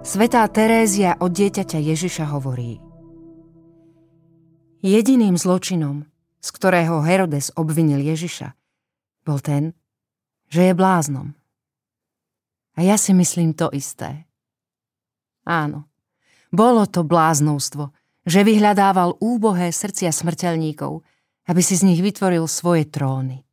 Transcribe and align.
Svetá 0.00 0.48
Terézia 0.48 1.12
od 1.20 1.28
dieťaťa 1.28 1.76
Ježiša 1.76 2.32
hovorí 2.32 2.80
Jediným 4.80 5.36
zločinom, 5.36 6.08
z 6.40 6.48
ktorého 6.56 7.04
Herodes 7.04 7.52
obvinil 7.52 8.00
Ježiša, 8.00 8.56
bol 9.28 9.44
ten, 9.44 9.76
že 10.48 10.72
je 10.72 10.72
bláznom. 10.72 11.36
A 12.74 12.88
ja 12.88 12.96
si 12.96 13.12
myslím 13.12 13.52
to 13.52 13.68
isté. 13.76 14.24
Áno, 15.44 15.84
bolo 16.48 16.88
to 16.88 17.04
bláznovstvo, 17.04 17.92
že 18.24 18.40
vyhľadával 18.40 19.20
úbohé 19.20 19.68
srdcia 19.68 20.16
smrteľníkov, 20.16 21.04
aby 21.44 21.60
si 21.60 21.76
z 21.76 21.84
nich 21.84 22.00
vytvoril 22.00 22.48
svoje 22.48 22.88
tróny. 22.88 23.44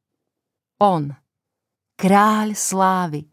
On, 0.79 1.11
kráľ 1.99 2.55
slávy, 2.55 3.27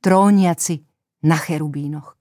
tróniaci 0.00 0.80
na 1.28 1.36
cherubínoch. 1.36 2.13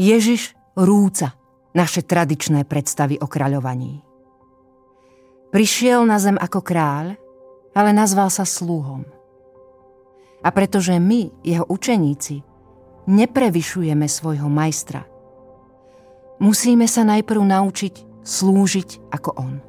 Ježiš 0.00 0.56
rúca 0.80 1.36
naše 1.76 2.00
tradičné 2.00 2.64
predstavy 2.64 3.20
o 3.20 3.28
kráľovaní. 3.28 4.00
Prišiel 5.52 6.08
na 6.08 6.16
zem 6.16 6.40
ako 6.40 6.64
kráľ, 6.64 7.20
ale 7.76 7.92
nazval 7.92 8.32
sa 8.32 8.48
sluhom. 8.48 9.04
A 10.40 10.48
pretože 10.56 10.96
my, 10.96 11.44
jeho 11.44 11.68
učeníci, 11.68 12.40
neprevyšujeme 13.12 14.08
svojho 14.08 14.48
majstra, 14.48 15.04
musíme 16.40 16.88
sa 16.88 17.04
najprv 17.04 17.42
naučiť 17.44 18.24
slúžiť 18.24 19.12
ako 19.12 19.30
on. 19.36 19.60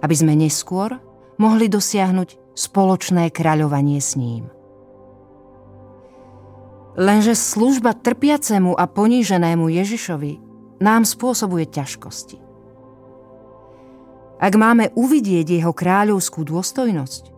Aby 0.00 0.14
sme 0.16 0.40
neskôr 0.40 0.96
mohli 1.36 1.68
dosiahnuť 1.68 2.56
spoločné 2.56 3.28
kráľovanie 3.28 4.00
s 4.00 4.16
ním. 4.16 4.48
Lenže 6.98 7.38
služba 7.38 7.94
trpiacemu 7.94 8.74
a 8.74 8.90
poníženému 8.90 9.70
Ježišovi 9.70 10.42
nám 10.82 11.06
spôsobuje 11.06 11.70
ťažkosti. 11.70 12.42
Ak 14.42 14.54
máme 14.58 14.90
uvidieť 14.98 15.62
jeho 15.62 15.70
kráľovskú 15.70 16.42
dôstojnosť, 16.42 17.30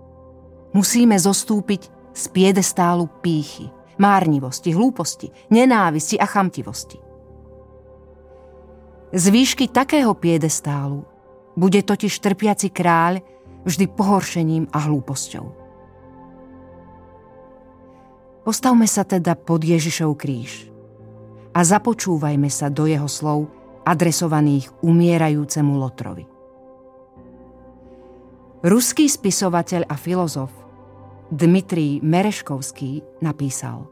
musíme 0.73 1.13
zostúpiť 1.21 1.93
z 2.17 2.25
piedestálu 2.33 3.05
pýchy, 3.21 3.69
márnivosti, 4.01 4.73
hlúposti, 4.73 5.29
nenávisti 5.53 6.17
a 6.17 6.25
chamtivosti. 6.25 6.97
Z 9.13 9.25
výšky 9.29 9.69
takého 9.69 10.17
piedestálu 10.17 11.05
bude 11.53 11.85
totiž 11.85 12.17
trpiaci 12.17 12.73
kráľ 12.73 13.21
vždy 13.69 13.93
pohoršením 13.93 14.73
a 14.73 14.89
hlúposťou. 14.89 15.60
Postavme 18.41 18.89
sa 18.89 19.05
teda 19.05 19.37
pod 19.37 19.61
Ježišov 19.61 20.17
kríž 20.17 20.73
a 21.53 21.61
započúvajme 21.61 22.49
sa 22.49 22.73
do 22.73 22.89
jeho 22.89 23.11
slov 23.11 23.53
adresovaných 23.85 24.71
umierajúcemu 24.81 25.73
Lotrovi. 25.77 26.25
Ruský 28.61 29.09
spisovateľ 29.09 29.89
a 29.89 29.97
filozof 29.97 30.53
Dmitrij 31.33 32.05
Mereškovský 32.05 33.23
napísal 33.25 33.89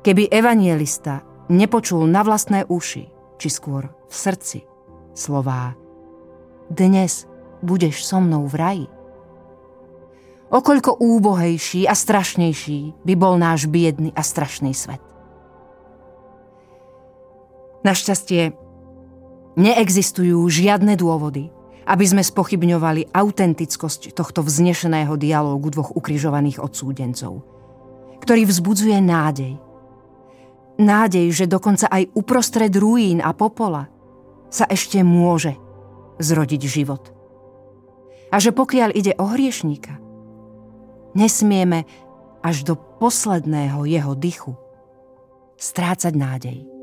Keby 0.00 0.28
evanielista 0.32 1.24
nepočul 1.52 2.04
na 2.08 2.24
vlastné 2.24 2.64
uši, 2.68 3.04
či 3.40 3.48
skôr 3.48 3.88
v 3.88 4.14
srdci, 4.14 4.64
slová 5.16 5.76
Dnes 6.68 7.24
budeš 7.64 8.04
so 8.04 8.20
mnou 8.20 8.44
v 8.48 8.54
raji, 8.56 8.86
Okoľko 10.50 10.98
úbohejší 10.98 11.86
a 11.86 11.94
strašnejší 11.94 13.06
by 13.06 13.14
bol 13.14 13.38
náš 13.38 13.70
biedný 13.70 14.10
a 14.18 14.22
strašný 14.26 14.74
svet. 14.74 14.98
Našťastie 17.86 18.50
neexistujú 19.54 20.42
žiadne 20.50 20.98
dôvody, 20.98 21.54
aby 21.86 22.04
sme 22.04 22.26
spochybňovali 22.26 23.14
autentickosť 23.14 24.10
tohto 24.10 24.42
vznešeného 24.42 25.14
dialógu 25.14 25.70
dvoch 25.70 25.94
ukrižovaných 25.94 26.58
odsúdencov, 26.58 27.46
ktorý 28.18 28.42
vzbudzuje 28.50 28.98
nádej. 28.98 29.54
Nádej, 30.82 31.26
že 31.30 31.46
dokonca 31.46 31.86
aj 31.86 32.10
uprostred 32.18 32.74
ruín 32.74 33.22
a 33.22 33.30
popola 33.30 33.86
sa 34.50 34.66
ešte 34.66 34.98
môže 35.06 35.54
zrodiť 36.18 36.62
život. 36.66 37.14
A 38.34 38.42
že 38.42 38.50
pokiaľ 38.50 38.98
ide 38.98 39.14
o 39.14 39.30
hriešníka, 39.30 40.09
Nesmieme 41.14 41.84
až 42.42 42.64
do 42.64 42.74
posledného 42.76 43.84
jeho 43.84 44.14
dychu 44.14 44.56
strácať 45.60 46.14
nádej. 46.16 46.79